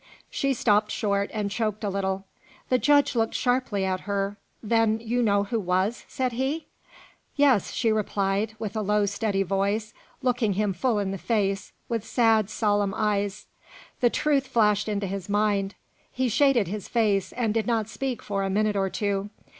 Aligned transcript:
She 0.31 0.55
stopped 0.55 0.89
short, 0.89 1.29
and 1.31 1.51
choked 1.51 1.83
a 1.83 1.89
little. 1.89 2.25
The 2.69 2.79
judge 2.79 3.13
looked 3.15 3.35
sharply 3.35 3.85
at 3.85 3.99
her. 4.09 4.35
"Then 4.63 4.99
you 4.99 5.21
know 5.21 5.43
who 5.43 5.59
was?" 5.59 6.05
said 6.07 6.31
he. 6.31 6.65
"Yes," 7.35 7.71
she 7.73 7.91
replied, 7.91 8.55
with 8.57 8.75
a 8.75 8.81
low, 8.81 9.05
steady 9.05 9.43
voice, 9.43 9.93
looking 10.23 10.53
him 10.53 10.73
full 10.73 10.97
in 10.97 11.11
the 11.11 11.19
face, 11.19 11.71
with 11.87 12.03
sad, 12.03 12.49
solemn 12.49 12.95
eyes. 12.97 13.45
The 13.99 14.09
truth 14.09 14.47
flashed 14.47 14.89
into 14.89 15.05
his 15.05 15.29
mind. 15.29 15.75
He 16.11 16.29
shaded 16.29 16.67
his 16.67 16.87
face, 16.87 17.31
and 17.33 17.53
did 17.53 17.67
not 17.67 17.87
speak 17.87 18.23
for 18.23 18.41
a 18.41 18.49
minute 18.49 18.75
or 18.75 18.89
two. 18.89 19.29